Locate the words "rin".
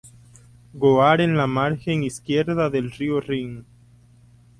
3.21-3.67